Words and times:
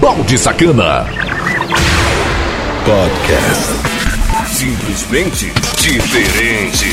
Balde 0.00 0.38
Sacana. 0.38 1.06
Podcast. 2.84 3.72
Simplesmente 4.46 5.52
diferente. 5.78 6.86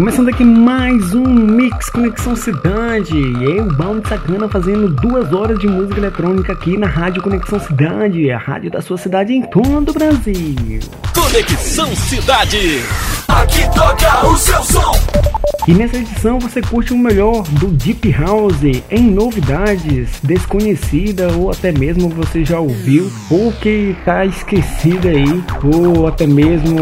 Começando 0.00 0.30
aqui 0.30 0.42
mais 0.42 1.12
um 1.12 1.26
Mix 1.26 1.90
Conexão 1.90 2.34
Cidade. 2.34 3.14
Eu, 3.44 3.66
Balde 3.76 4.08
Sacana, 4.08 4.48
fazendo 4.48 4.88
duas 4.88 5.30
horas 5.30 5.58
de 5.58 5.68
música 5.68 6.00
eletrônica 6.00 6.54
aqui 6.54 6.74
na 6.74 6.86
Rádio 6.86 7.22
Conexão 7.22 7.60
Cidade, 7.60 8.30
a 8.30 8.38
rádio 8.38 8.70
da 8.70 8.80
sua 8.80 8.96
cidade 8.96 9.34
em 9.34 9.42
todo 9.42 9.90
o 9.90 9.92
Brasil. 9.92 10.80
Conexão 11.14 11.94
Cidade. 11.94 12.82
Aqui 13.28 13.62
toca 13.74 14.26
o 14.26 14.38
seu 14.38 14.62
som. 14.62 15.39
E 15.68 15.74
nessa 15.74 15.98
edição 15.98 16.38
você 16.38 16.62
curte 16.62 16.92
o 16.92 16.98
melhor 16.98 17.42
do 17.42 17.68
Deep 17.68 18.10
House 18.12 18.62
em 18.90 19.10
novidades, 19.10 20.18
desconhecida 20.22 21.28
ou 21.32 21.50
até 21.50 21.70
mesmo 21.70 22.08
você 22.08 22.44
já 22.44 22.58
ouviu, 22.58 23.10
ou 23.30 23.52
que 23.52 23.94
tá 24.04 24.24
esquecida 24.24 25.10
aí, 25.10 25.44
ou 25.62 26.06
até 26.06 26.26
mesmo, 26.26 26.76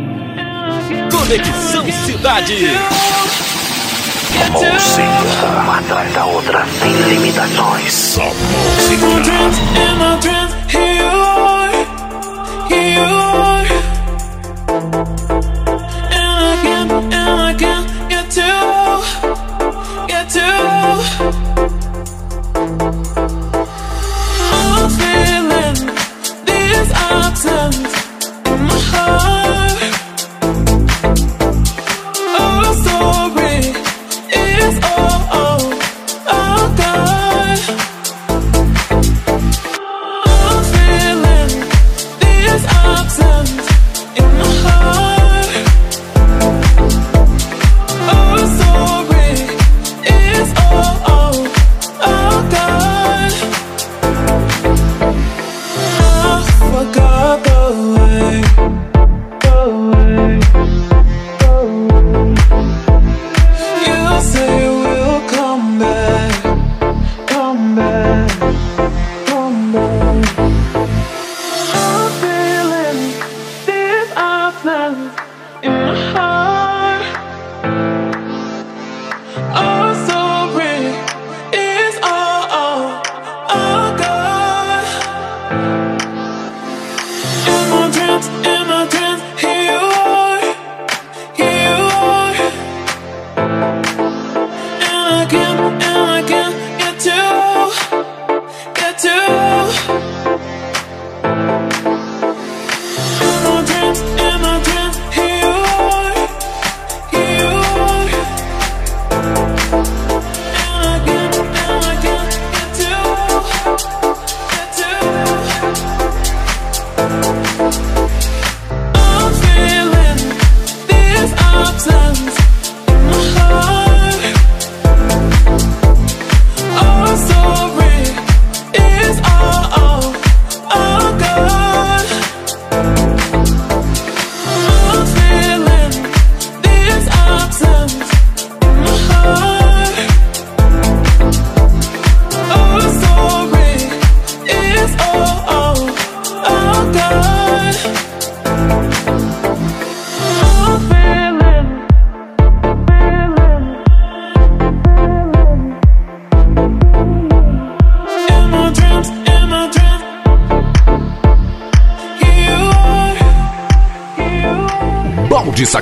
Conexão 1.21 1.85
Cidade. 2.03 2.67
Música, 4.51 5.61
uma 5.61 5.77
atrás 5.77 6.11
da 6.13 6.25
outra, 6.25 6.65
sem 6.79 6.91
limitações. 6.91 7.93
Só 7.93 8.23
música. 8.23 9.31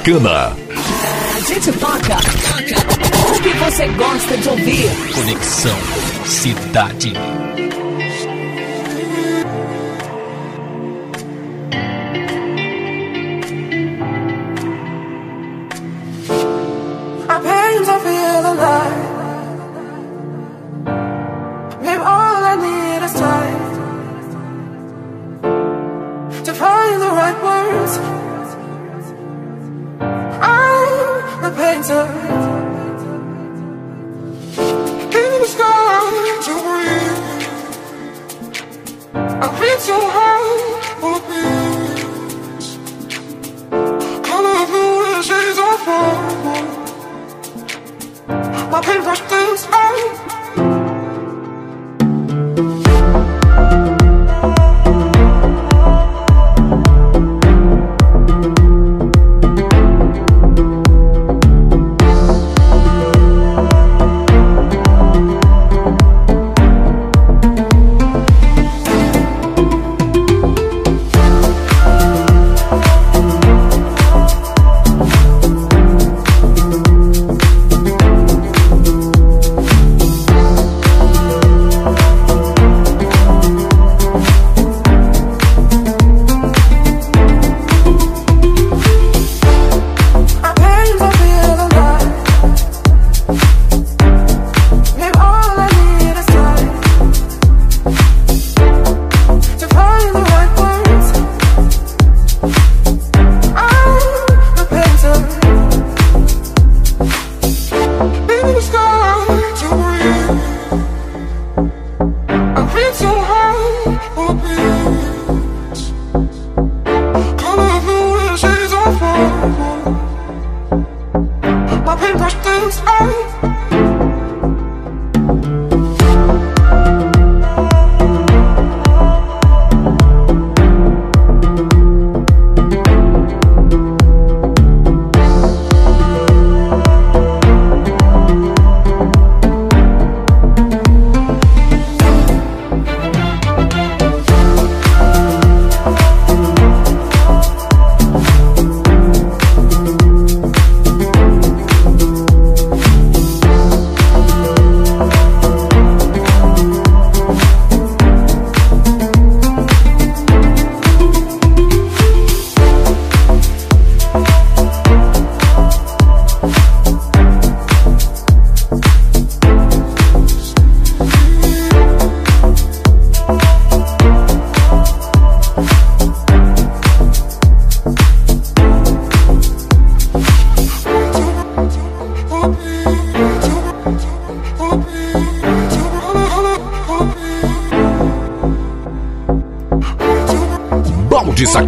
Balde 0.09 0.19
Sacana. 0.19 0.55
A 1.35 1.39
gente 1.41 1.71
toca 1.73 2.17
o 3.29 3.41
que 3.41 3.49
você 3.59 3.87
gosta 3.89 4.37
de 4.37 4.49
ouvir. 4.49 4.89
Conexão 5.13 5.77
Cidade. 6.25 7.28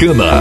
Sacana. 0.01 0.40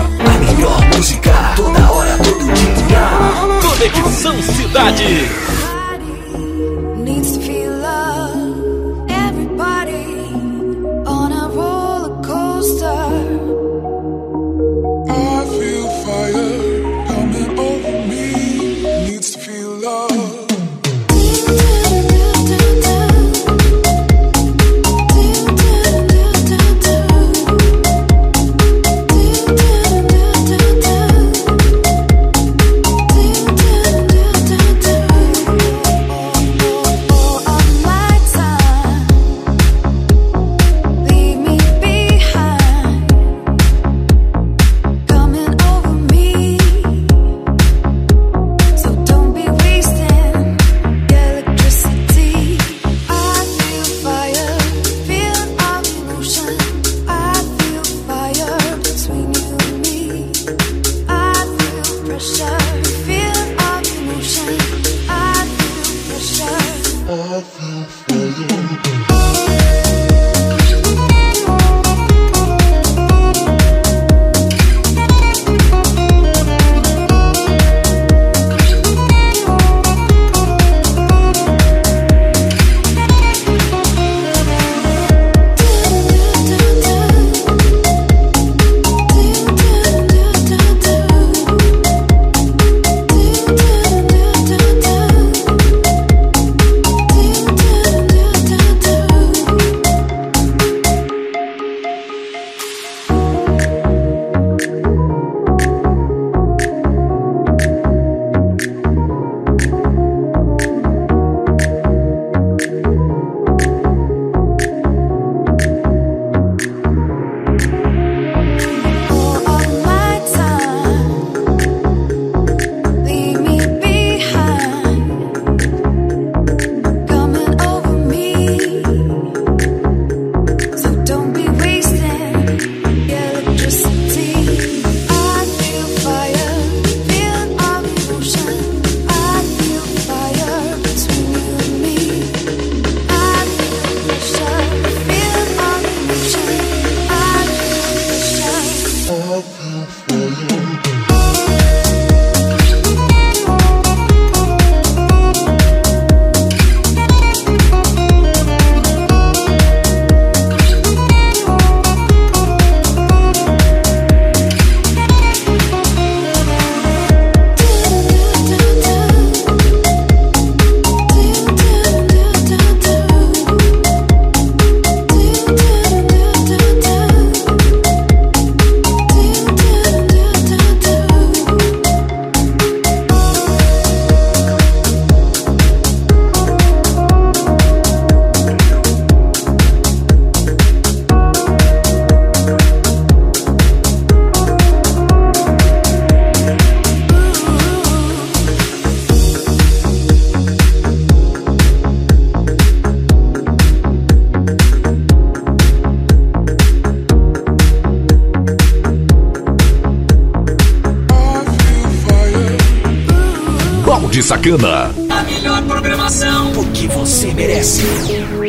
Sacana. 214.40 214.90
A 215.10 215.22
melhor 215.24 215.62
programação, 215.64 216.52
porque 216.52 216.88
você 216.88 217.26
merece. 217.34 217.82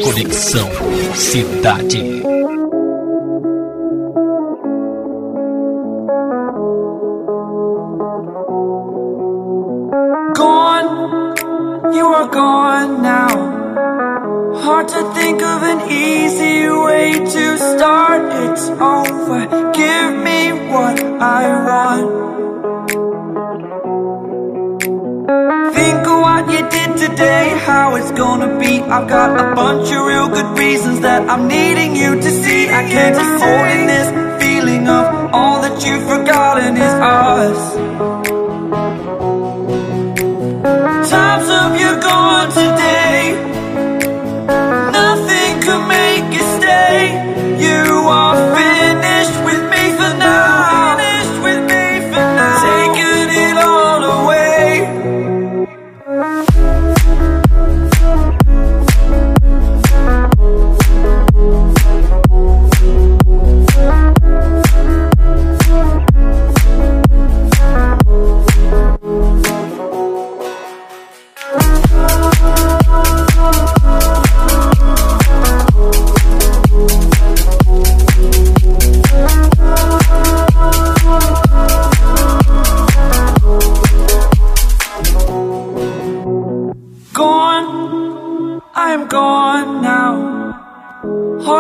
Conexão 0.02 0.70
Cidade. 1.14 2.22
Gone, 10.38 11.36
you 11.94 12.08
are 12.08 12.30
gone 12.30 13.02
now. 13.02 13.52
Hard 14.64 14.88
to 14.88 15.14
think 15.14 15.42
of 15.42 15.62
an 15.62 15.92
easy 15.92 16.70
way 16.70 17.20
to 17.20 17.58
start. 17.58 18.22
It's 18.46 18.70
over. 18.80 19.46
Give 19.74 20.24
me 20.24 20.54
what 20.72 21.04
I 21.22 21.66
want. 21.66 22.21
Today, 27.08 27.50
how 27.66 27.96
it's 27.96 28.12
gonna 28.12 28.60
be. 28.60 28.80
I've 28.80 29.08
got 29.08 29.30
a 29.40 29.56
bunch 29.56 29.92
of 29.92 30.06
real 30.06 30.28
good 30.30 30.56
reasons 30.56 31.00
that 31.02 31.28
I'm 31.28 31.48
needing 31.48 31.96
you 31.96 32.16
to 32.16 32.32
see. 32.44 32.70
I 32.70 32.84
can't 32.94 33.16
keep 33.22 33.36
holding 33.48 33.88
this 33.94 34.08
feeling 34.44 34.88
of 34.88 35.34
all 35.34 35.62
that 35.64 35.84
you've 35.84 36.08
forgotten 36.08 36.78
is 36.78 36.94
us. 37.02 38.11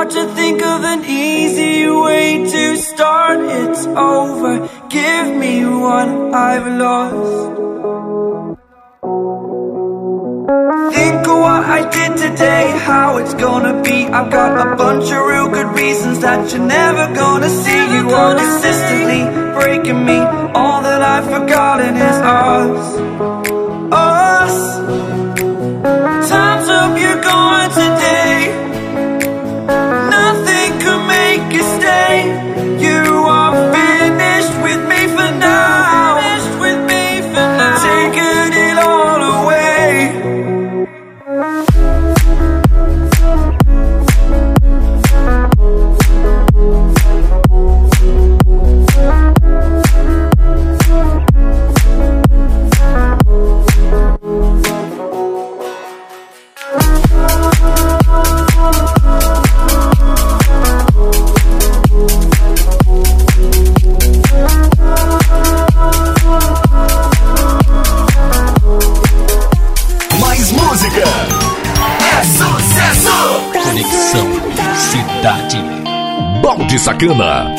Hard 0.01 0.13
to 0.13 0.25
think 0.33 0.63
of 0.63 0.83
an 0.83 1.05
easy 1.05 1.87
way 1.87 2.43
to 2.43 2.75
start. 2.75 3.37
It's 3.39 3.85
over. 3.85 4.67
Give 4.89 5.27
me 5.35 5.63
what 5.63 6.09
I've 6.33 6.67
lost. 6.83 7.45
Think 10.95 11.27
of 11.27 11.37
what 11.45 11.63
I 11.77 11.87
did 11.97 12.17
today, 12.17 12.71
how 12.79 13.17
it's 13.17 13.35
gonna 13.35 13.79
be. 13.83 14.07
I've 14.07 14.31
got 14.31 14.51
a 14.65 14.75
bunch 14.75 15.11
of 15.11 15.23
real 15.23 15.49
good 15.49 15.71
reasons 15.75 16.17
that 16.21 16.51
you're 16.51 16.65
never 16.65 17.13
gonna 17.13 17.51
see. 17.63 17.81
You 17.95 18.09
are 18.09 18.33
consistently 18.33 19.21
breaking 19.53 20.03
me. 20.03 20.17
All 20.61 20.81
that 20.81 21.03
I've 21.13 21.27
forgotten 21.35 21.93
is 22.09 22.17
us. 22.41 22.85
Us. 23.93 24.57
Time's 26.31 26.69
up, 26.79 26.97
you're 26.97 27.21
gone 27.21 27.69
today. 27.69 28.00
Balde 76.41 76.77
Sacana. 76.77 77.55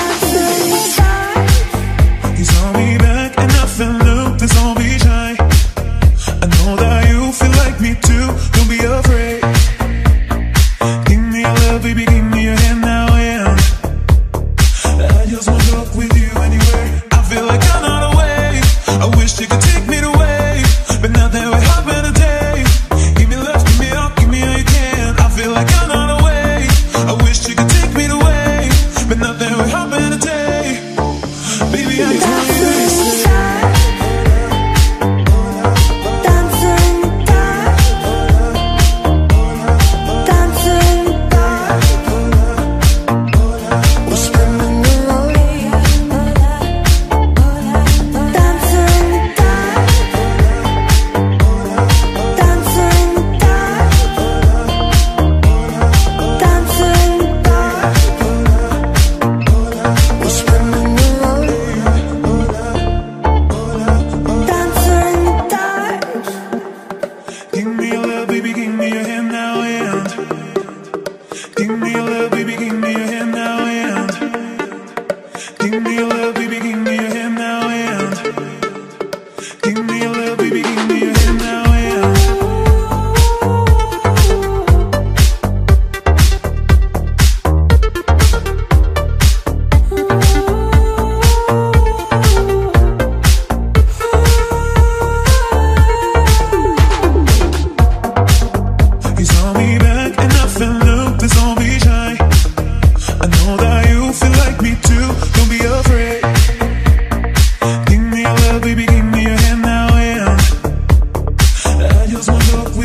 Dios 112.17 112.29
know. 112.29 112.76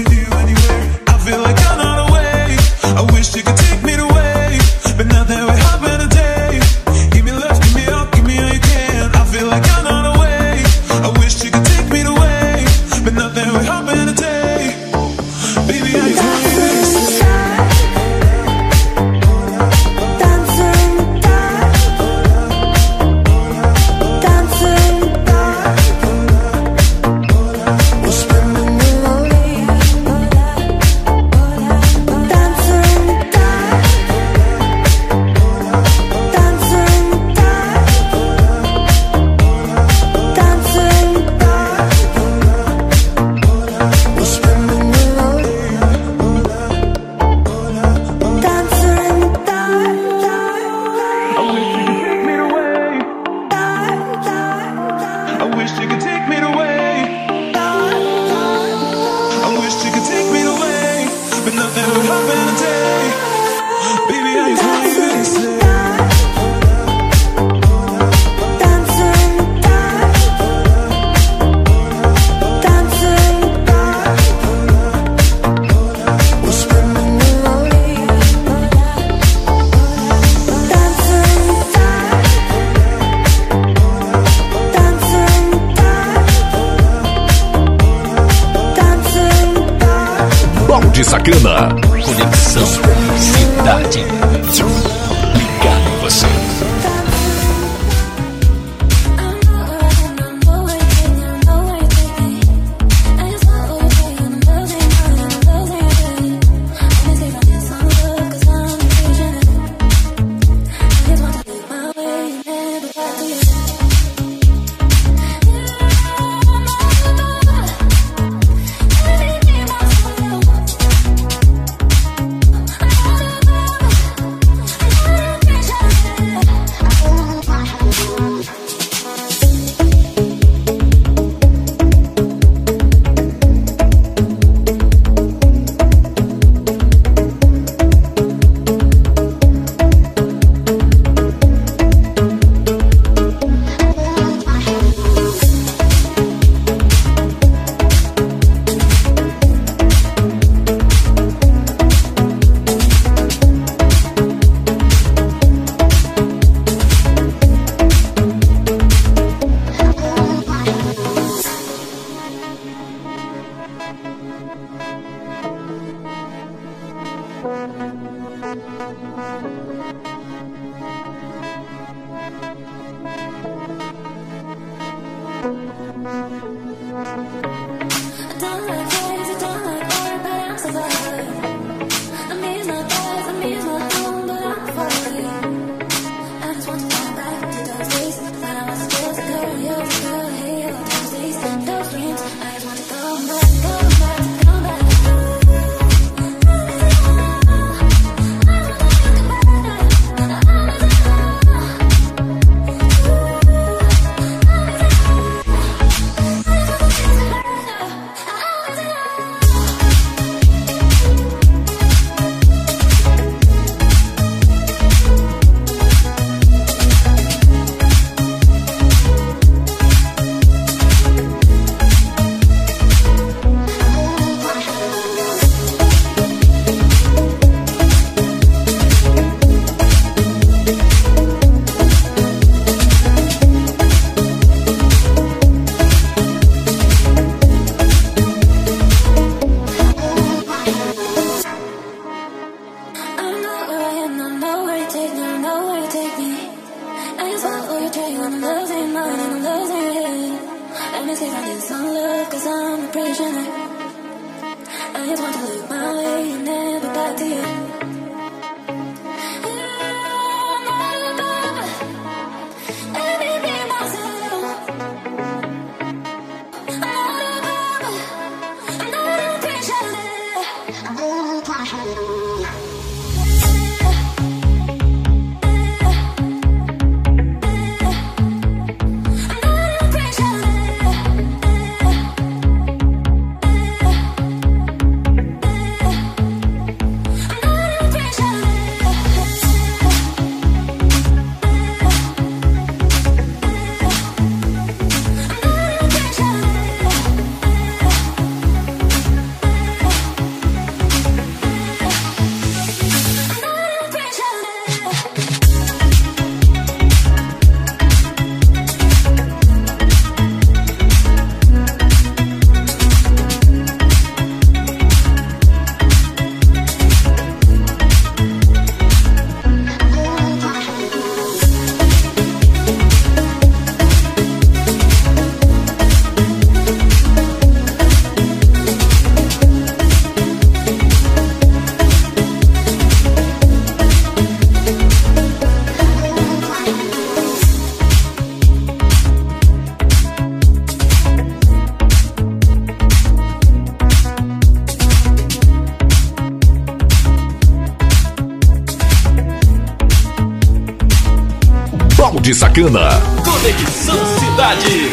Balde 352.22 352.34
Sacana. 352.34 352.88
Conexão 353.24 353.98
Cidade. 354.16 354.90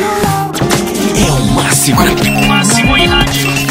É 1.16 1.32
o 1.32 1.46
máximo. 1.52 2.02
Máximo 2.48 2.98
em 2.98 3.06
rádio. 3.06 3.69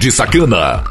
Balde 0.00 0.12
Sacana. 0.12 0.82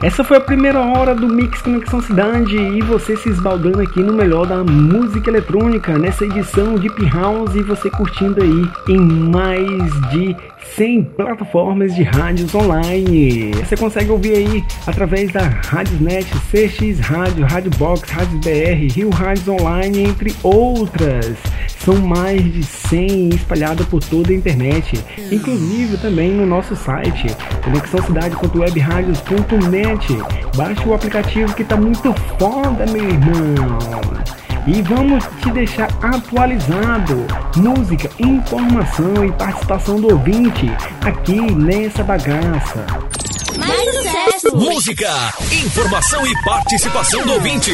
Essa 0.00 0.22
foi 0.22 0.36
a 0.36 0.40
primeira 0.40 0.80
hora 0.80 1.12
do 1.12 1.26
Mix 1.26 1.60
Conexão 1.60 2.00
Cidade 2.00 2.56
e 2.56 2.80
você 2.82 3.16
se 3.16 3.30
esbaldando 3.30 3.80
aqui 3.80 4.00
no 4.00 4.12
melhor 4.12 4.46
da 4.46 4.62
música 4.62 5.28
eletrônica 5.28 5.98
nessa 5.98 6.24
edição 6.24 6.76
Deep 6.76 7.04
House 7.06 7.56
e 7.56 7.64
você 7.64 7.90
curtindo 7.90 8.40
aí 8.40 8.70
em 8.88 9.00
mais 9.00 9.90
de 10.10 10.36
100 10.76 11.04
plataformas 11.16 11.94
de 11.94 12.02
rádios 12.02 12.54
online. 12.54 13.52
Você 13.52 13.74
consegue 13.76 14.10
ouvir 14.10 14.36
aí 14.36 14.64
através 14.86 15.32
da 15.32 15.42
Radiosnet, 15.42 16.26
CX 16.50 17.00
Rádio, 17.00 17.46
Rádio 17.46 17.70
Box, 17.78 18.10
Rádio 18.10 18.38
BR, 18.38 18.92
Rio 18.92 19.10
Rádios 19.10 19.46
Online, 19.46 20.04
entre 20.04 20.34
outras. 20.42 21.36
São 21.78 21.96
mais 21.96 22.42
de 22.42 22.64
100 22.64 23.28
espalhadas 23.30 23.86
por 23.86 24.02
toda 24.02 24.32
a 24.32 24.34
internet, 24.34 24.98
inclusive 25.30 25.96
também 25.98 26.32
no 26.32 26.44
nosso 26.46 26.74
site 26.74 27.26
conexãocidade.webradios.net. 27.62 30.18
Baixe 30.56 30.88
o 30.88 30.94
aplicativo 30.94 31.54
que 31.54 31.62
tá 31.62 31.76
muito 31.76 32.12
foda, 32.38 32.86
meu 32.86 33.04
irmão. 33.04 34.23
E 34.66 34.80
vamos 34.80 35.24
te 35.42 35.50
deixar 35.50 35.90
atualizado. 36.02 37.26
Música, 37.56 38.10
informação 38.18 39.24
e 39.24 39.32
participação 39.32 40.00
do 40.00 40.08
ouvinte 40.12 40.70
aqui 41.02 41.38
nessa 41.52 42.02
bagaça. 42.02 42.86
Mais 43.58 43.94
sucesso! 43.94 44.56
Música, 44.56 45.10
informação 45.52 46.26
e 46.26 46.44
participação 46.44 47.22
do 47.26 47.32
ouvinte. 47.32 47.72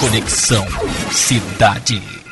Conexão 0.00 0.66
Cidade. 1.12 2.25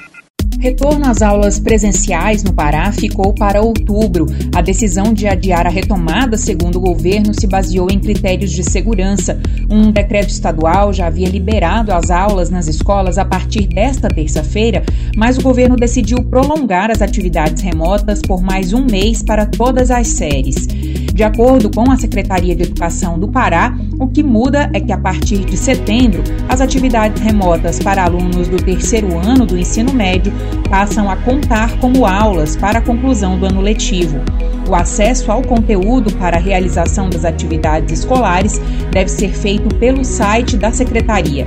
Retorno 0.59 1.07
às 1.07 1.21
aulas 1.21 1.59
presenciais 1.59 2.43
no 2.43 2.53
Pará 2.53 2.91
ficou 2.93 3.35
para 3.35 3.61
outubro. 3.61 4.27
A 4.55 4.63
decisão 4.63 5.13
de 5.13 5.27
adiar 5.27 5.67
a 5.67 5.71
retomada, 5.71 6.37
segundo 6.37 6.77
o 6.77 6.81
governo, 6.81 7.35
se 7.39 7.47
baseou 7.47 7.91
em 7.91 7.99
critérios 7.99 8.51
de 8.51 8.63
segurança. 8.65 9.39
Um 9.71 9.91
decreto 9.91 10.31
estadual 10.31 10.93
já 10.93 11.07
havia 11.07 11.29
liberado 11.29 11.93
as 11.93 12.11
aulas 12.11 12.51
nas 12.51 12.67
escolas 12.67 13.19
a 13.19 13.25
partir 13.25 13.67
desta 13.67 14.09
terça-feira, 14.09 14.83
mas 15.17 15.37
o 15.37 15.43
governo 15.43 15.77
decidiu 15.77 16.23
prolongar 16.25 16.91
as 16.91 17.03
atividades 17.03 17.63
remotas 17.63 18.23
por 18.23 18.43
mais 18.43 18.73
um 18.73 18.85
mês 18.85 19.23
para 19.23 19.47
todas 19.47 19.91
as 19.91 20.09
séries. 20.09 20.67
De 21.15 21.23
acordo 21.23 21.71
com 21.71 21.89
a 21.93 21.97
Secretaria 21.97 22.57
de 22.57 22.65
Educação 22.65 23.21
do 23.21 23.29
Pará, 23.29 23.79
o 24.01 24.09
que 24.09 24.21
muda 24.21 24.69
é 24.73 24.81
que 24.81 24.91
a 24.91 24.99
partir 24.99 25.45
de 25.45 25.57
setembro, 25.57 26.25
as 26.49 26.61
atividades 26.61 27.23
remotas 27.23 27.79
para 27.79 28.03
alunos 28.03 28.49
do 28.49 28.57
terceiro 28.57 29.17
ano 29.17 29.47
do 29.47 29.57
ensino 29.57 29.93
médio 29.93 30.33
passam 30.69 31.09
a 31.09 31.15
contar 31.15 31.79
como 31.79 32.05
aulas 32.05 32.57
para 32.57 32.81
a 32.81 32.83
conclusão 32.83 33.39
do 33.39 33.47
ano 33.47 33.61
letivo. 33.61 34.19
O 34.69 34.75
acesso 34.75 35.31
ao 35.31 35.41
conteúdo 35.41 36.13
para 36.17 36.37
a 36.37 36.41
realização 36.41 37.09
das 37.09 37.25
atividades 37.25 38.01
escolares 38.01 38.61
deve 38.91 39.09
ser 39.09 39.29
feito 39.29 39.73
pelo 39.77 40.05
site 40.05 40.57
da 40.57 40.73
Secretaria. 40.73 41.47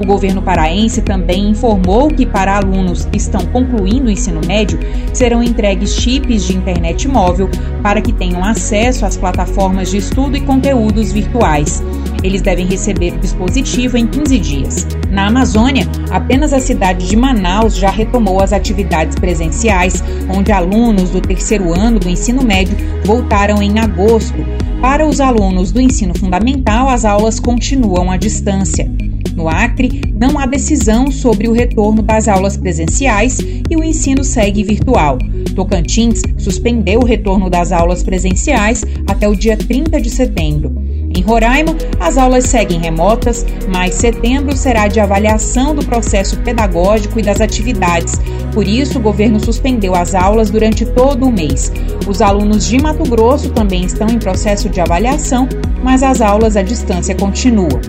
O 0.00 0.04
governo 0.06 0.42
paraense 0.42 1.02
também 1.02 1.50
informou 1.50 2.08
que 2.08 2.26
para 2.26 2.56
alunos 2.56 3.04
que 3.04 3.16
estão 3.16 3.46
concluindo 3.46 4.08
o 4.08 4.10
ensino 4.10 4.40
médio 4.44 4.78
serão 5.12 5.42
entregues 5.42 5.94
chips 5.94 6.44
de 6.44 6.56
internet 6.56 7.06
móvel 7.06 7.48
para 7.82 8.00
que 8.00 8.12
tenham 8.12 8.44
acesso 8.44 9.03
às 9.04 9.16
plataformas 9.16 9.90
de 9.90 9.98
estudo 9.98 10.36
e 10.36 10.40
conteúdos 10.40 11.12
virtuais. 11.12 11.82
Eles 12.22 12.42
devem 12.42 12.66
receber 12.66 13.12
o 13.14 13.18
dispositivo 13.18 13.96
em 13.96 14.06
15 14.06 14.38
dias. 14.38 14.86
Na 15.10 15.26
Amazônia, 15.26 15.86
apenas 16.10 16.52
a 16.52 16.58
cidade 16.58 17.06
de 17.06 17.16
Manaus 17.16 17.76
já 17.76 17.90
retomou 17.90 18.42
as 18.42 18.52
atividades 18.52 19.16
presenciais, 19.16 20.02
onde 20.28 20.50
alunos 20.50 21.10
do 21.10 21.20
terceiro 21.20 21.72
ano 21.72 22.00
do 22.00 22.08
ensino 22.08 22.42
médio 22.42 22.76
voltaram 23.04 23.62
em 23.62 23.78
agosto. 23.78 24.38
Para 24.80 25.06
os 25.06 25.20
alunos 25.20 25.70
do 25.70 25.80
ensino 25.80 26.14
fundamental, 26.18 26.88
as 26.88 27.04
aulas 27.04 27.38
continuam 27.38 28.10
à 28.10 28.16
distância. 28.16 28.90
No 29.34 29.48
Acre, 29.48 30.00
não 30.14 30.38
há 30.38 30.46
decisão 30.46 31.10
sobre 31.10 31.48
o 31.48 31.52
retorno 31.52 32.02
das 32.02 32.28
aulas 32.28 32.56
presenciais 32.56 33.38
e 33.70 33.76
o 33.76 33.84
ensino 33.84 34.24
segue 34.24 34.62
virtual. 34.62 35.18
Tocantins 35.54 36.22
suspendeu 36.38 37.00
o 37.00 37.04
retorno 37.04 37.48
das 37.48 37.72
aulas 37.72 38.02
presenciais 38.02 38.84
até 39.06 39.28
o 39.28 39.36
dia 39.36 39.56
30 39.56 40.00
de 40.00 40.10
setembro. 40.10 40.73
Em 41.16 41.22
Roraima, 41.22 41.76
as 42.00 42.18
aulas 42.18 42.44
seguem 42.44 42.80
remotas, 42.80 43.46
mas 43.72 43.94
setembro 43.94 44.56
será 44.56 44.88
de 44.88 44.98
avaliação 44.98 45.72
do 45.72 45.84
processo 45.84 46.36
pedagógico 46.38 47.20
e 47.20 47.22
das 47.22 47.40
atividades. 47.40 48.20
Por 48.52 48.66
isso, 48.66 48.98
o 48.98 49.02
governo 49.02 49.38
suspendeu 49.38 49.94
as 49.94 50.12
aulas 50.12 50.50
durante 50.50 50.84
todo 50.84 51.26
o 51.26 51.32
mês. 51.32 51.72
Os 52.08 52.20
alunos 52.20 52.66
de 52.66 52.82
Mato 52.82 53.04
Grosso 53.04 53.50
também 53.50 53.84
estão 53.84 54.08
em 54.08 54.18
processo 54.18 54.68
de 54.68 54.80
avaliação, 54.80 55.48
mas 55.84 56.02
as 56.02 56.20
aulas 56.20 56.56
à 56.56 56.62
distância 56.62 57.14
continuam. 57.14 57.80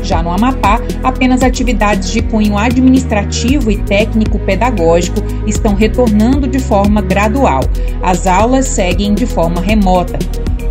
Já 0.00 0.22
no 0.22 0.30
Amapá, 0.30 0.80
apenas 1.02 1.42
atividades 1.42 2.12
de 2.12 2.22
cunho 2.22 2.56
administrativo 2.56 3.72
e 3.72 3.78
técnico-pedagógico 3.78 5.20
estão 5.46 5.74
retornando 5.74 6.46
de 6.46 6.60
forma 6.60 7.02
gradual. 7.02 7.60
As 8.02 8.26
aulas 8.26 8.66
seguem 8.66 9.14
de 9.14 9.26
forma 9.26 9.60
remota. 9.60 10.18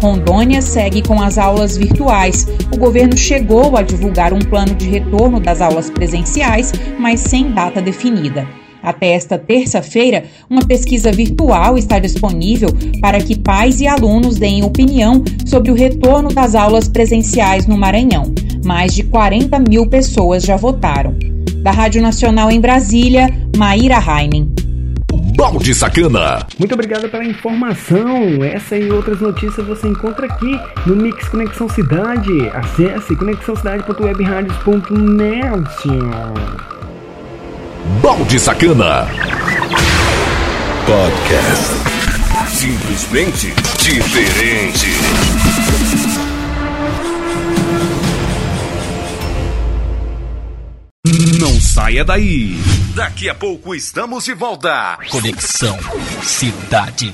Rondônia 0.02 0.62
segue 0.62 1.02
com 1.02 1.22
as 1.22 1.38
aulas 1.38 1.78
virtuais. 1.78 2.48
O 2.74 2.78
governo 2.78 3.18
chegou 3.18 3.76
a 3.76 3.82
divulgar 3.82 4.34
um 4.34 4.40
plano 4.40 4.76
de 4.76 4.88
retorno 4.88 5.40
das 5.40 5.62
aulas 5.62 5.90
presenciais, 5.90 6.72
mas 7.00 7.20
sem 7.20 7.52
data 7.52 7.82
definida. 7.82 8.48
Até 8.82 9.12
esta 9.12 9.38
terça-feira, 9.38 10.26
uma 10.50 10.62
pesquisa 10.62 11.12
virtual 11.12 11.78
está 11.78 12.00
disponível 12.00 12.70
para 13.02 13.20
que 13.20 13.38
pais 13.38 13.82
e 13.82 13.88
alunos 13.88 14.38
deem 14.38 14.64
opinião 14.64 15.24
sobre 15.46 15.72
o 15.72 15.76
retorno 15.76 16.30
das 16.30 16.56
aulas 16.56 16.88
presenciais 16.88 17.66
no 17.66 17.78
Maranhão. 17.78 18.34
Mais 18.64 18.94
de 18.94 19.04
40 19.04 19.60
mil 19.68 19.88
pessoas 19.88 20.44
já 20.44 20.56
votaram. 20.56 21.16
Da 21.64 21.72
Rádio 21.72 22.02
Nacional 22.02 22.52
em 22.52 22.62
Brasília, 22.62 23.28
Maíra 23.58 23.98
Heimen. 23.98 24.67
Balde 25.14 25.74
Sacana. 25.74 26.46
Muito 26.60 26.74
obrigado 26.74 27.08
pela 27.10 27.24
informação. 27.24 28.44
Essa 28.44 28.76
e 28.78 28.92
outras 28.92 29.22
notícias 29.22 29.66
você 29.66 29.88
encontra 29.88 30.26
aqui 30.26 30.60
no 30.86 30.94
Mix 30.96 31.30
Conexão 31.30 31.70
Cidade. 31.70 32.50
Acesse 32.50 33.16
conexãocidade.webradios.net. 33.16 35.88
Balde 38.02 38.40
Sacana. 38.40 39.08
Podcast. 40.86 41.74
Simplesmente 42.50 43.54
diferente. 43.80 44.88
Não 51.40 51.54
saia 51.62 52.04
daí. 52.04 52.58
Daqui 52.98 53.30
a 53.30 53.36
pouco 53.36 53.76
estamos 53.76 54.26
de 54.26 54.34
volta. 54.34 54.98
Conexão 55.12 55.78
Cidade. 56.24 57.14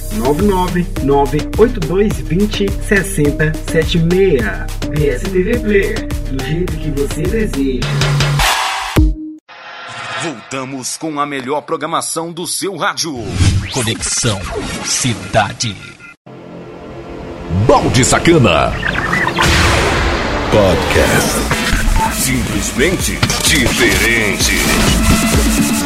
9998220 0.19 2.69
6076. 2.81 4.41
BSTV 4.89 5.59
Player, 5.59 6.07
do 6.31 6.43
jeito 6.45 6.73
que 6.77 6.91
você 6.91 7.23
deseja. 7.23 7.87
Voltamos 10.23 10.97
com 10.97 11.19
a 11.19 11.25
melhor 11.25 11.61
programação 11.61 12.31
do 12.31 12.45
seu 12.45 12.77
rádio. 12.77 13.15
Conexão 13.73 14.39
Cidade. 14.85 15.75
Balde 17.65 18.05
Sacana. 18.05 18.71
Podcast. 20.51 21.39
Simplesmente 22.13 23.17
diferente. 23.47 25.80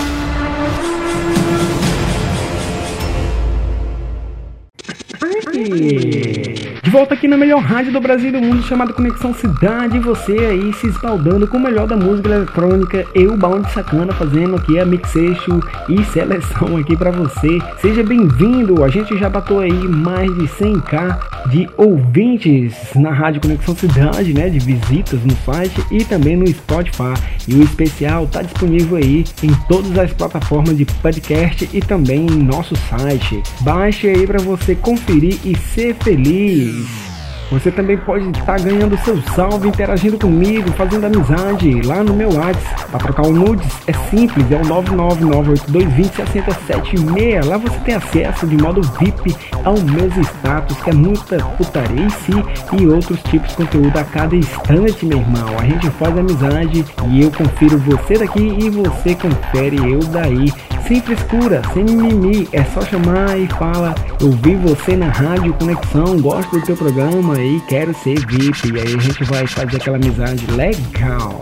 De 5.56 6.90
volta 6.90 7.14
aqui 7.14 7.30
na 7.30 7.38
melhor 7.38 7.62
rádio 7.62 7.94
do 7.94 8.02
Brasil 8.02 8.28
e 8.28 8.32
do 8.32 8.42
mundo, 8.42 8.62
chamada 8.64 8.92
Conexão 8.92 9.34
Cidade. 9.34 10.00
Você 10.00 10.34
aí 10.34 10.74
se 10.74 10.88
espaldando 10.88 11.48
com 11.48 11.58
o 11.58 11.60
melhor 11.60 11.88
da 11.88 11.96
música 11.96 12.30
eletrônica. 12.30 13.06
Eu, 13.16 13.38
Bound 13.38 13.72
Sacana, 13.72 14.14
fazendo 14.14 14.58
aqui 14.58 14.78
a 14.78 14.86
mixation 14.86 15.62
e 15.88 16.04
seleção 16.06 16.76
aqui 16.76 16.98
para 16.98 17.10
você. 17.12 17.60
Seja 17.80 18.04
bem-vindo. 18.04 18.84
A 18.84 18.90
gente 18.90 19.18
já 19.18 19.30
bateu 19.30 19.60
aí 19.60 19.72
mais 19.72 20.34
de 20.36 20.44
100k 20.44 21.18
de 21.50 21.70
ouvintes 21.78 22.94
na 22.96 23.12
Rádio 23.12 23.42
Conexão 23.42 23.76
Cidade, 23.76 24.34
né? 24.34 24.50
De 24.50 24.60
visitas 24.60 25.24
no 25.24 25.36
site 25.38 25.82
e 25.90 26.04
também 26.04 26.36
no 26.36 26.48
Spotify. 26.48 27.14
E 27.48 27.56
o 27.56 27.64
especial 27.64 28.28
tá 28.28 28.42
disponível 28.42 28.98
aí 28.98 29.24
em 29.44 29.54
todas 29.68 29.98
as 29.98 30.12
plataformas 30.14 30.78
de 30.78 30.86
podcast 30.86 31.70
e 31.74 31.80
também 31.80 32.26
em 32.26 32.44
nosso 32.44 32.76
site. 32.76 33.42
Baixe 33.62 34.08
aí 34.08 34.26
para 34.26 34.40
você 34.40 34.76
conferir 34.76 35.38
e 35.46 35.56
ser 35.58 35.96
feliz. 35.96 37.15
Você 37.52 37.72
também 37.72 37.98
pode 37.98 38.30
estar 38.32 38.60
ganhando 38.60 38.98
seu 39.04 39.22
salve, 39.34 39.68
interagindo 39.68 40.18
comigo, 40.18 40.72
fazendo 40.72 41.06
amizade 41.06 41.82
lá 41.84 42.04
no 42.04 42.12
meu 42.14 42.34
WhatsApp. 42.34 42.86
Para 42.90 43.00
trocar 43.00 43.28
o 43.28 43.32
nudes 43.32 43.72
é 43.88 43.94
simples, 43.94 44.52
é 44.52 44.56
o 44.56 44.62
99982206076. 44.62 47.46
Lá 47.46 47.58
você 47.58 47.78
tem 47.80 47.96
acesso 47.96 48.48
de 48.48 48.58
modo 48.58 48.82
VIP 49.00 49.36
ao 49.64 49.80
meus 49.80 50.16
status, 50.18 50.78
que 50.82 50.90
é 50.90 50.94
muita 50.94 51.38
putarice 51.38 52.32
e 52.80 52.88
outros 52.88 53.22
tipos 53.24 53.50
de 53.50 53.58
conteúdo 53.58 53.98
a 53.98 54.04
cada 54.04 54.36
instante, 54.36 55.06
meu 55.06 55.20
irmão. 55.20 55.60
A 55.60 55.66
gente 55.66 55.90
faz 55.92 56.18
amizade 56.18 56.84
e 57.10 57.22
eu 57.22 57.32
confiro 57.32 57.78
você 57.80 58.18
daqui 58.18 58.58
e 58.60 58.70
você 58.70 59.16
confere 59.16 59.78
eu 59.78 60.00
daí. 60.00 60.52
Sem 60.88 61.02
frescura, 61.02 61.64
sem 61.74 61.84
mimimi, 61.84 62.48
é 62.52 62.64
só 62.66 62.82
chamar 62.86 63.40
e 63.40 63.48
fala. 63.48 63.96
Eu 64.22 64.32
vi 64.34 64.54
você 64.56 64.96
na 64.96 65.08
rádio 65.08 65.52
Conexão, 65.54 66.22
gosto 66.22 66.60
do 66.60 66.66
teu 66.66 66.78
programa 66.78 67.42
e 67.42 67.60
quero 67.62 67.92
ser 68.04 68.24
VIP. 68.28 68.72
E 68.72 68.80
aí 68.80 68.96
a 68.96 69.00
gente 69.00 69.24
vai 69.24 69.48
fazer 69.48 69.78
aquela 69.78 69.98
amizade 69.98 70.46
legal. 70.52 71.42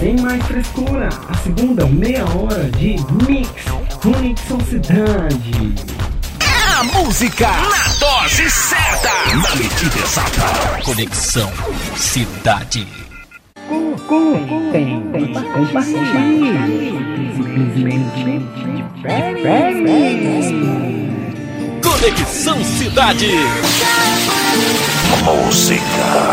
Sem 0.00 0.20
mais 0.20 0.44
frescura, 0.44 1.08
a 1.28 1.34
segunda 1.34 1.86
meia 1.86 2.24
hora 2.36 2.64
de 2.70 2.96
Mix 3.28 3.50
Conexão 4.02 4.58
Cidade. 4.60 5.74
A 6.40 6.82
música 6.82 7.46
na 7.46 7.94
dose 8.00 8.50
certa. 8.50 9.36
Na 9.36 9.54
medida 9.54 9.98
exata. 9.98 10.82
Conexão 10.82 11.52
Cidade. 11.94 12.99
Tem, 13.70 15.00
tem, 15.12 15.32
compartilhe. 15.32 16.90
Simplesmente 17.36 18.64
diferente. 18.74 20.54
Conexão 21.80 22.64
Cidade. 22.64 23.30
Música. 25.24 25.82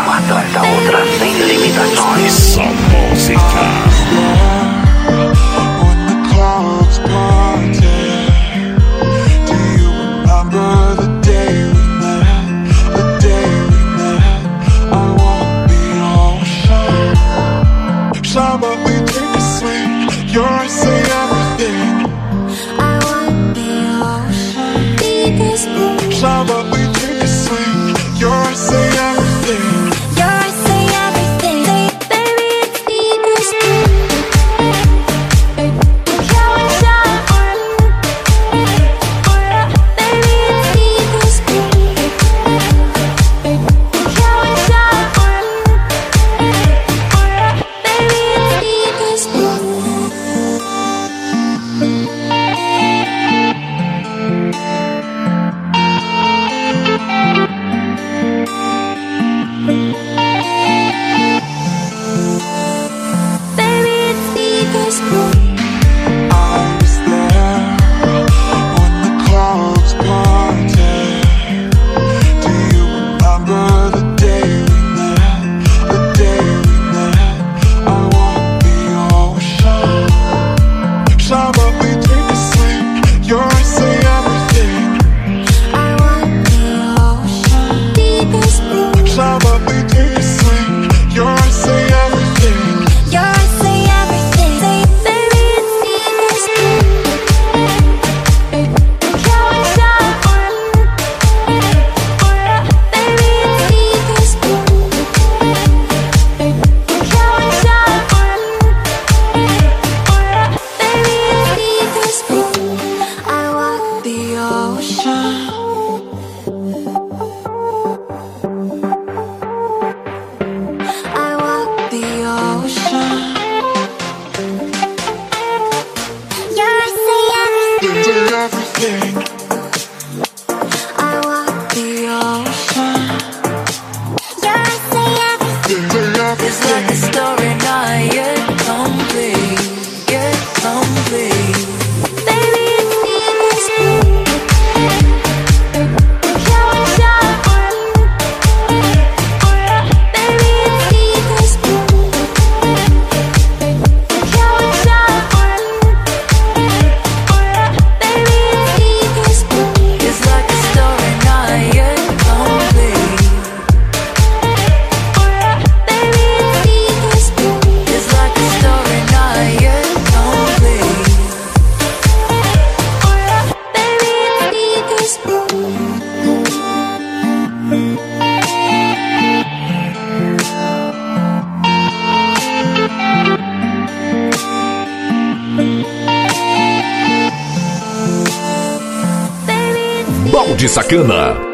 Uma 0.02 0.18
atrás 0.18 0.52
da 0.54 0.64
outra 0.64 1.06
sem 1.20 1.34
limitações. 1.34 2.34
Só 2.34 2.64
música. 2.64 3.62
When 5.84 6.00
the 6.08 6.16
clouds 6.34 6.98
parted, 7.00 8.32
do 9.46 9.56
you 9.78 9.92
remember 10.22 10.96
the 10.96 11.07
shower, 18.38 18.76
we 18.86 18.94
take 19.14 19.36
a 19.36 19.44
swing. 19.58 19.94
You're 20.34 20.68
saying. 20.68 21.27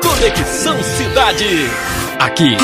Conexão 0.03 0.84
Cidade. 0.84 1.67
Aqui, 2.19 2.55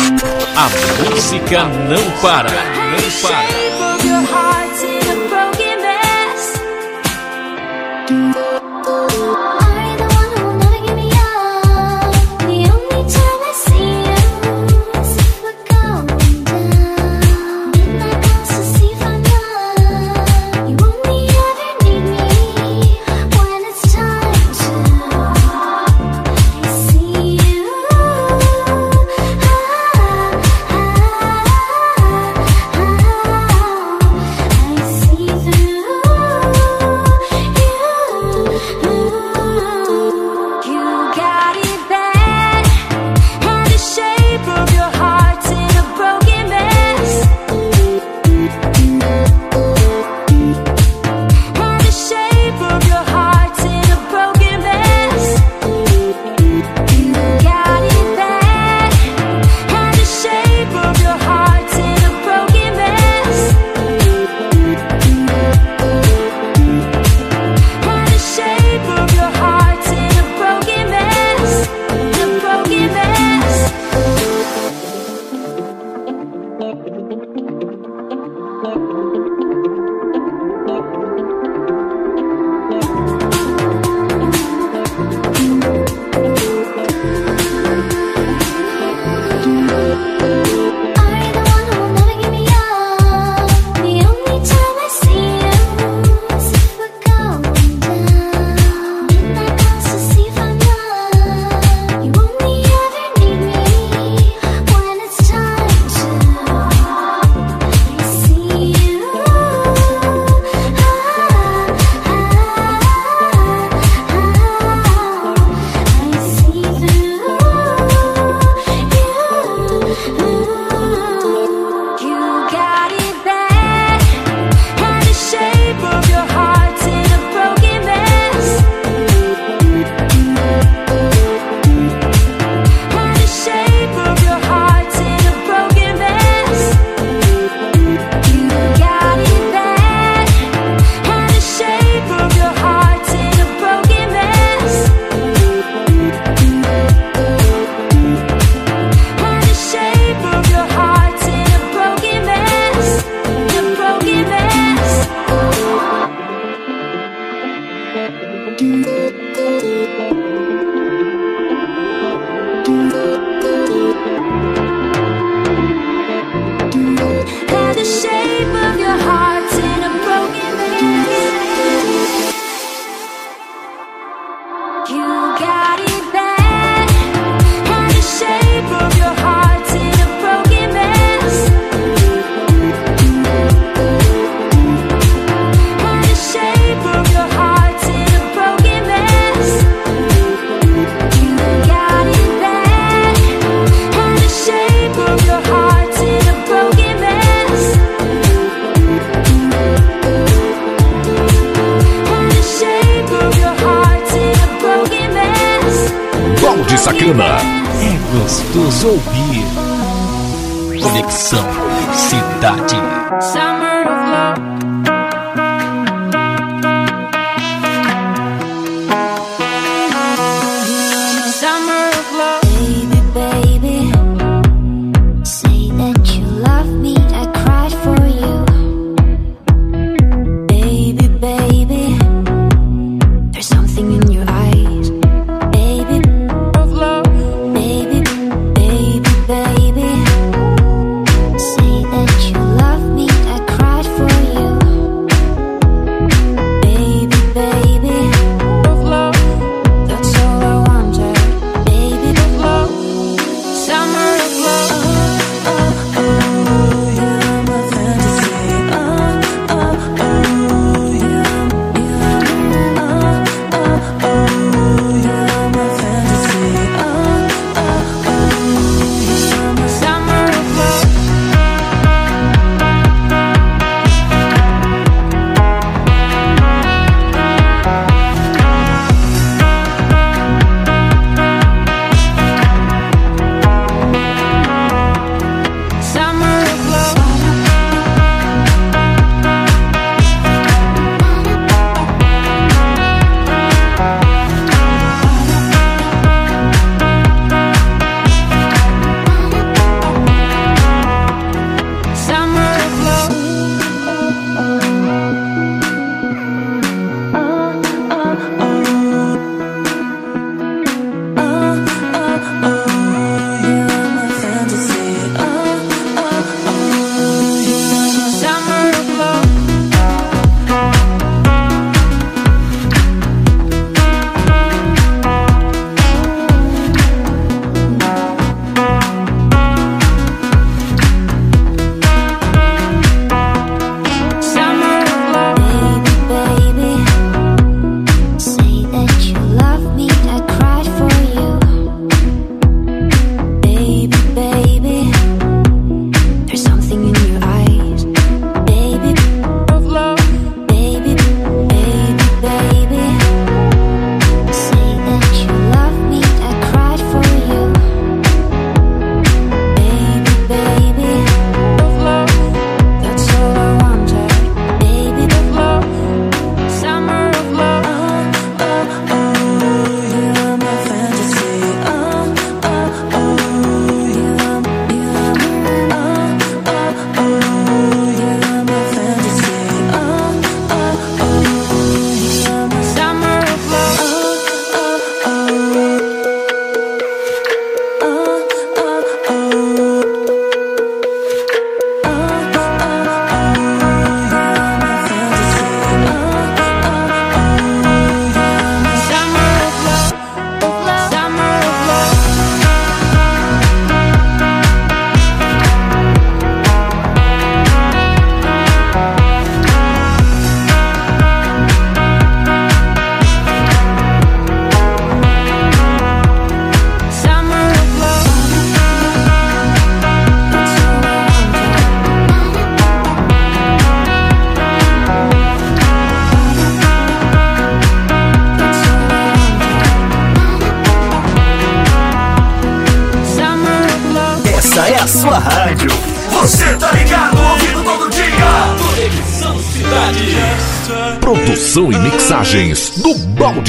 a 0.55 1.09
música 1.09 1.63
não 1.63 2.11
para. 2.21 2.51
Não 2.51 3.21
para. 3.27 3.68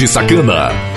de 0.01 0.07
Sacana. 0.07 0.90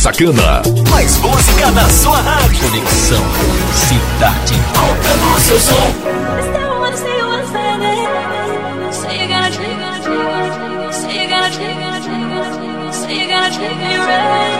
Sacana. 0.00 0.62
Mais 0.90 1.18
música 1.18 1.70
na 1.72 1.86
sua 1.90 2.16
rádio. 2.22 2.70
Conexão 2.70 3.22
Cidade 3.74 4.54
Alta 4.74 5.16
no 5.16 5.40
seu 5.40 5.60
som. 5.60 5.74
Say 12.90 13.20
you 13.20 13.28
gotta 13.28 13.50
take 13.50 13.76
me 13.76 13.96
right 13.98 14.59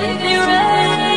should 0.00 0.18
be 0.22 0.34
right. 0.34 1.09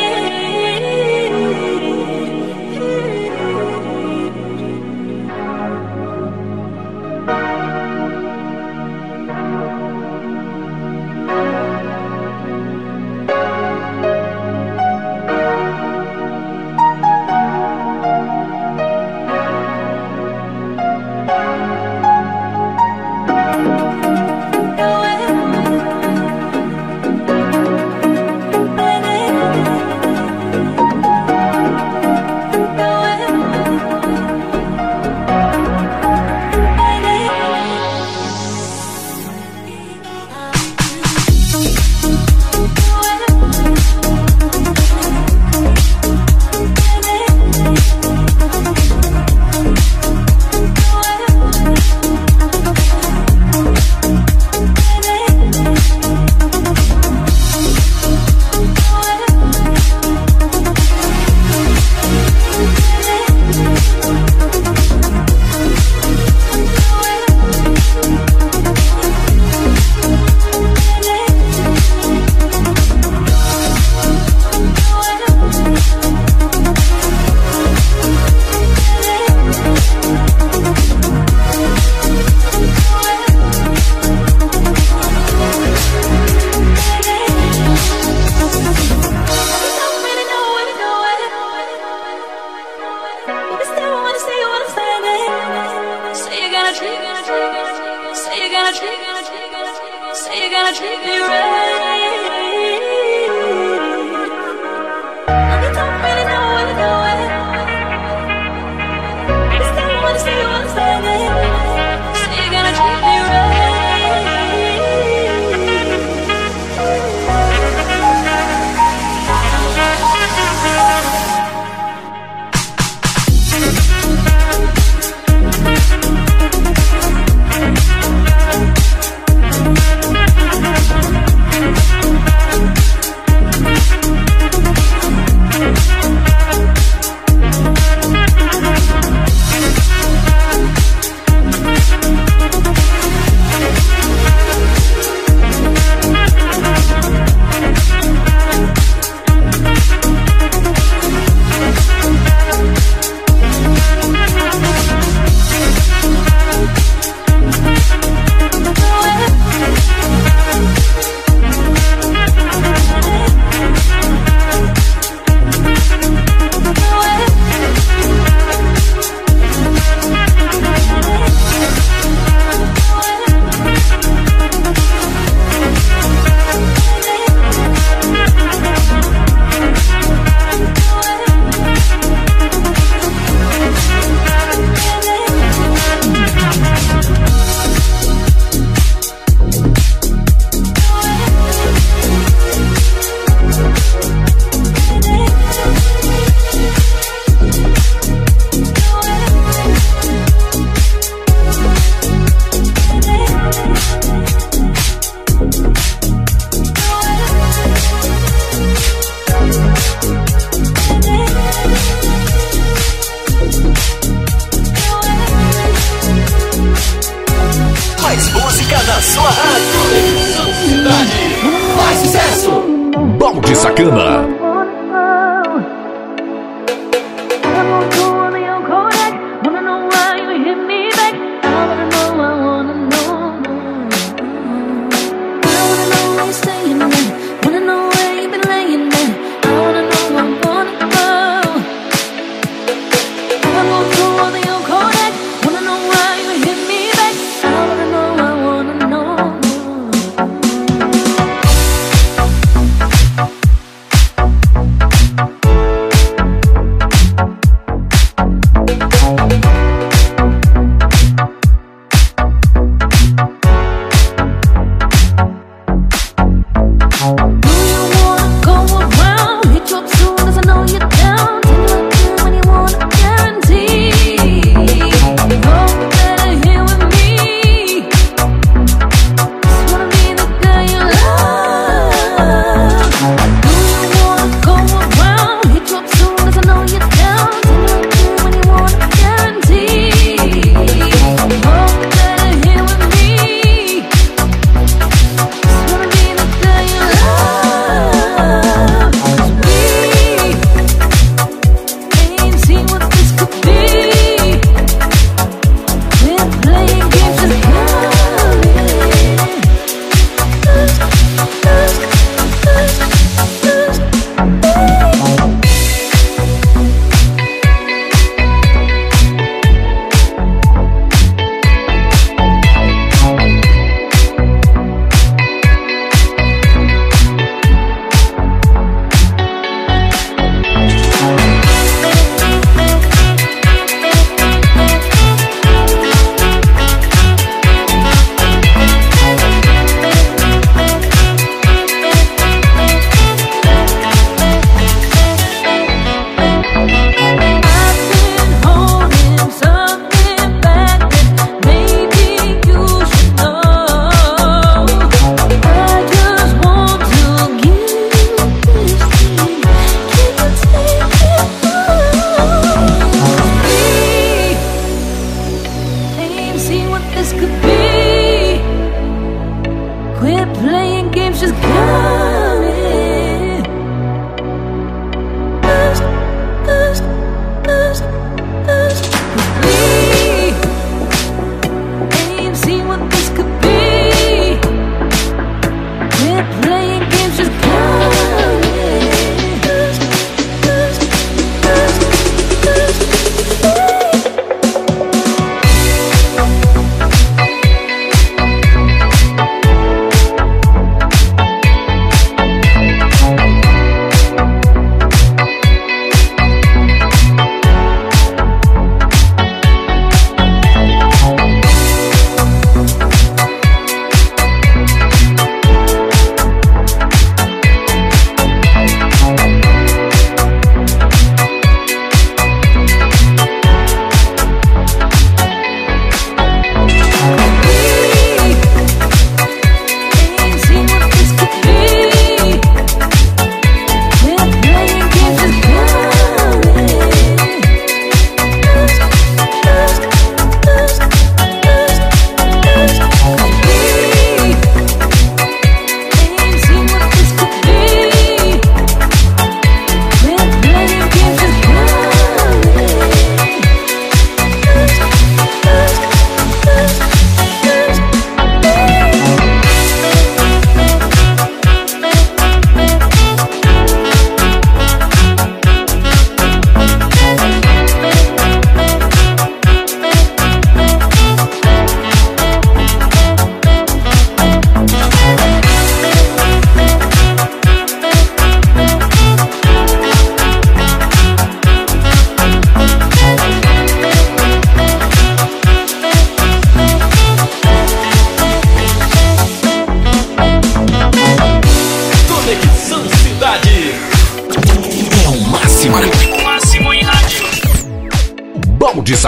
Balde 223.75 223.89
Sacana. 223.89 224.27
Balde 224.27 224.42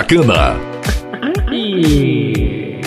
Sacana. 0.06 0.56
E... 1.52 2.80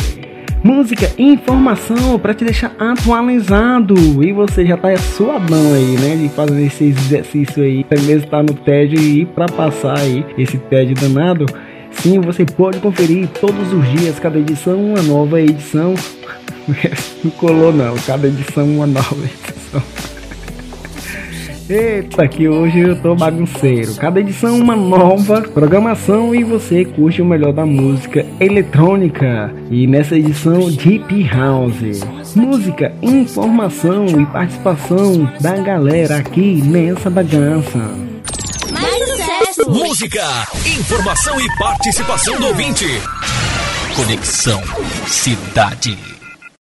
Música 0.62 1.11
e 1.19 1.25
informação 1.25 2.16
para 2.16 2.33
te 2.33 2.45
deixar 2.45 2.73
atualizado. 2.79 3.97
E 4.23 4.33
você 4.33 4.64
já 4.64 4.77
tá 4.77 4.97
suadão 4.97 5.75
aí, 5.75 5.97
né? 5.99 6.14
De 6.14 6.29
fazer 6.29 6.64
esse 6.64 6.85
exercício 6.85 7.64
aí. 7.64 7.81
Até 7.81 8.01
mesmo 8.03 8.29
tá 8.29 8.41
no 8.41 8.55
tédio 8.55 9.01
e 9.01 9.27
pra 9.27 9.47
passar 9.47 9.99
aí 9.99 10.25
esse 10.39 10.59
tédio 10.59 10.95
danado. 10.95 11.47
Sim, 11.91 12.21
você 12.21 12.45
pode 12.45 12.79
conferir 12.79 13.27
todos 13.41 13.73
os 13.73 13.99
dias, 13.99 14.21
cada 14.21 14.39
edição, 14.39 14.79
uma 14.79 15.03
nova 15.03 15.41
edição. 15.41 15.95
Não 17.25 17.33
colou 17.33 17.73
não, 17.73 17.97
cada 18.07 18.29
edição 18.29 18.64
uma 18.64 18.87
nova 18.87 19.16
edição. 19.25 19.83
Eita, 21.69 22.27
que 22.27 22.49
hoje 22.49 22.79
eu 22.79 22.97
tô 23.01 23.14
bagunceiro. 23.14 23.95
Cada 23.97 24.21
edição 24.21 24.59
uma 24.59 24.75
nova 24.75 25.43
programação 25.43 26.35
e 26.35 26.43
você 26.43 26.83
curte 26.83 27.21
o 27.21 27.27
melhor 27.27 27.53
da 27.53 27.66
música 27.66 28.25
eletrônica. 28.41 29.53
E 29.71 29.87
nessa 29.87 30.16
edição 30.16 30.71
Deep 30.71 31.25
House. 31.25 32.01
Música, 32.35 32.91
informação 33.03 34.07
e 34.07 34.25
participação 34.27 35.31
da 35.41 35.57
galera 35.57 36.16
aqui 36.16 36.62
nessa 36.62 37.11
bagaça. 37.11 37.79
Mais 38.73 39.09
sucesso! 39.09 39.71
Música, 39.71 40.25
informação 40.64 41.39
e 41.39 41.59
participação 41.59 42.41
do 42.41 42.47
ouvinte. 42.47 42.87
Conexão 43.95 44.62
Cidade. 45.07 46.18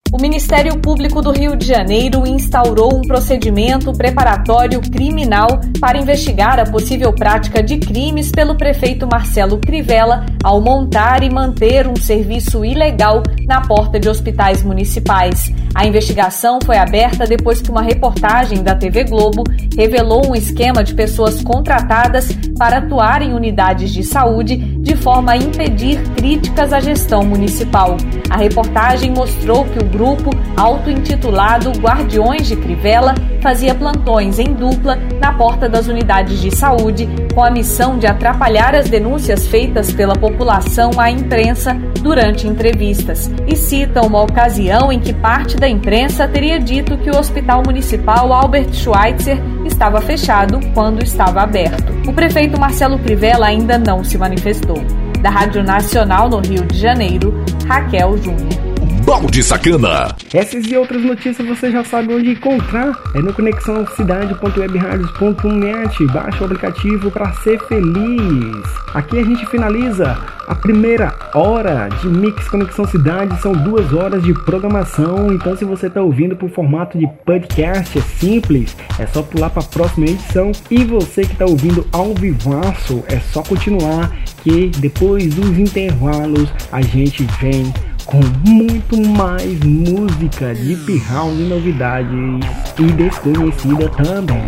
O 0.10 0.22
Ministério 0.22 0.78
Público 0.80 1.22
do 1.22 1.32
Rio 1.32 1.55
de 1.55 1.68
Janeiro 1.68 2.26
instaurou 2.26 2.95
um 2.95 3.01
procedimento 3.01 3.91
preparatório 3.91 4.80
criminal 4.80 5.60
para 5.82 5.97
investigar 5.97 6.60
a 6.60 6.66
possível 6.66 7.12
prática 7.14 7.62
de 7.62 7.78
crimes 7.78 8.32
pelo 8.32 8.55
prefeito 8.55 9.05
Marcelo 9.05 9.60
Crivella 9.60 10.26
ao 10.41 10.62
montar 10.62 11.24
e 11.24 11.30
manter 11.30 11.88
um 11.88 11.95
serviço 11.97 12.64
ilegal 12.64 13.22
na 13.45 13.60
porta 13.68 13.99
de 13.99 14.08
hospitais 14.08 14.64
municipais. 14.64 15.51
A 15.76 15.86
investigação 15.86 16.60
foi 16.66 16.78
aberta 16.78 17.26
depois 17.26 17.62
que 17.62 17.70
uma 17.70 17.82
reportagem 17.82 18.64
da 18.64 18.76
TV 18.76 19.03
Globo 19.03 19.43
revelou 19.76 20.30
um 20.30 20.36
esquema 20.36 20.86
de 20.86 20.93
pessoas 20.93 21.43
contratadas 21.43 22.30
para 22.58 22.78
atuar 22.78 23.22
em 23.22 23.34
unidades 23.34 23.91
de 23.91 24.03
saúde 24.03 24.58
de 24.58 24.95
forma 24.95 25.34
a 25.34 25.38
impedir 25.38 26.01
críticas 26.16 26.74
à 26.74 26.80
gestão 26.80 27.24
municipal. 27.24 27.97
A 28.30 28.38
reportagem 28.38 29.12
mostrou 29.12 29.66
que 29.66 29.80
o 29.80 29.86
grupo, 29.86 30.32
auto-intitulado 30.55 31.72
Guardiões 31.80 32.47
de 32.47 32.55
Crivella, 32.55 33.14
fazia 33.41 33.76
plantões 33.76 34.39
em 34.39 34.53
dupla 34.53 34.97
na 35.20 35.34
porta 35.34 35.70
das 35.70 35.88
unidades 35.88 36.39
de 36.39 36.55
saúde, 36.55 37.08
com 37.38 37.44
a 37.44 37.52
missão 37.52 38.00
de 38.00 38.08
atrapalhar 38.08 38.74
as 38.74 38.90
denúncias 38.90 39.46
feitas 39.46 39.94
pela 39.94 40.16
população 40.16 40.90
à 41.00 41.12
imprensa 41.12 41.76
durante 42.02 42.48
entrevistas. 42.48 43.30
E 43.48 43.56
cita 43.56 44.02
uma 44.02 44.24
ocasião 44.24 44.92
em 44.92 45.00
que 45.00 45.14
parte 45.14 45.56
da 45.56 45.70
imprensa 45.70 46.28
teria 46.28 46.60
dito 46.60 46.98
que 46.98 47.12
o 47.12 47.16
Hospital 47.16 47.62
Municipal 47.64 48.34
Albert 48.34 48.74
Schweitzer 48.74 49.38
estava 49.68 50.02
fechado 50.02 50.60
quando 50.74 51.04
estava 51.04 51.42
aberto. 51.42 51.94
O 52.10 52.14
prefeito 52.14 52.60
Marcelo 52.60 52.98
Crivella 52.98 53.46
ainda 53.46 53.78
não 53.78 54.04
se 54.04 54.18
manifestou. 54.18 54.84
Da 55.22 55.30
Rádio 55.30 55.64
Nacional 55.64 56.28
no 56.30 56.40
Rio 56.40 56.66
de 56.66 56.80
Janeiro, 56.80 57.46
Raquel 57.68 58.18
Júnior. 58.18 58.66
Balde 59.08 59.41
Sacana. 59.41 60.14
Essas 60.34 60.68
e 60.68 60.76
outras 60.76 61.01
notícias 61.01 61.47
você 61.47 61.72
já 61.72 61.82
sabe 61.82 62.14
onde 62.14 62.32
encontrar. 62.32 62.91
É 63.16 63.20
no 63.20 63.32
conexãocidade.webradios.net. 63.32 66.05
Baixe 66.08 66.41
o 66.41 66.45
aplicativo 66.45 67.10
para 67.10 67.32
ser 67.36 67.58
feliz. 67.68 68.68
Aqui 68.93 69.18
a 69.18 69.24
gente 69.24 69.45
finaliza 69.45 70.18
a 70.45 70.53
primeira 70.53 71.16
hora 71.34 71.88
de 72.01 72.10
Mix 72.10 72.49
Conexão 72.49 72.86
Cidade. 72.86 73.41
São 73.41 73.53
duas 73.53 73.93
horas 73.93 74.22
de 74.24 74.34
programação. 74.34 75.32
Então, 75.32 75.55
se 75.55 75.64
você 75.64 75.88
está 75.88 76.01
ouvindo 76.01 76.36
por 76.36 76.49
formato 76.49 76.97
de 76.97 77.08
podcast, 77.26 77.97
é 77.97 78.01
simples. 78.01 78.76
É 78.99 79.08
só 79.08 79.24
pular 79.24 79.51
para 79.51 79.64
a 79.64 79.68
próxima 79.68 80.08
edição. 80.08 80.51
E 80.70 80.84
você 80.84 81.22
que 81.22 81.32
está 81.32 81.45
ouvindo 81.45 81.88
ao 81.93 82.14
vivaço, 82.14 83.05
é 83.08 83.22
só 83.22 83.41
continuar. 83.41 84.12
Que 84.43 84.70
depois 84.80 85.34
dos 85.34 85.58
intervalos 85.58 86.51
a 86.74 86.82
gente 86.82 87.24
vem 87.39 87.72
com 88.08 88.22
muito 88.49 88.97
mais 89.05 89.60
música 89.60 90.53
deep 90.53 91.03
house, 91.10 91.38
novidades 91.39 92.39
e 92.80 92.84
desconhecida 92.93 93.89
também. 93.89 94.43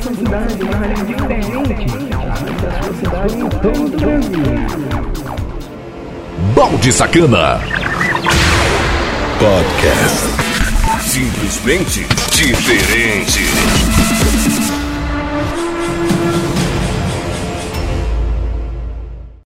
Cidade, 0.00 0.62
uma 0.64 0.76
rádio 0.76 1.06
diferente, 1.06 1.52
da 2.60 2.82
sua 2.82 2.94
cidade 2.94 3.34
em 3.34 3.48
todo 3.48 3.84
o 3.84 3.90
Brasil. 3.90 4.42
Balde 6.56 6.92
Sacana. 6.92 7.60
Podcast. 9.38 10.26
Simplesmente 11.00 12.04
diferente. 12.32 13.97